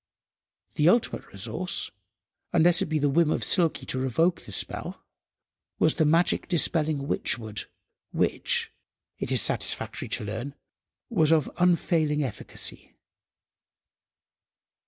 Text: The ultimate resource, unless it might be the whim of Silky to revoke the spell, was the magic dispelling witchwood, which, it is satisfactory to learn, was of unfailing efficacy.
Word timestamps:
The 0.77 0.89
ultimate 0.89 1.27
resource, 1.27 1.91
unless 2.53 2.81
it 2.81 2.85
might 2.87 2.89
be 2.89 2.97
the 2.97 3.09
whim 3.11 3.29
of 3.29 3.43
Silky 3.43 3.85
to 3.85 3.99
revoke 3.99 4.41
the 4.41 4.51
spell, 4.51 5.03
was 5.77 5.93
the 5.93 6.05
magic 6.05 6.47
dispelling 6.47 7.07
witchwood, 7.07 7.65
which, 8.11 8.71
it 9.19 9.31
is 9.31 9.43
satisfactory 9.43 10.07
to 10.09 10.25
learn, 10.25 10.55
was 11.11 11.31
of 11.31 11.51
unfailing 11.59 12.23
efficacy. 12.23 12.95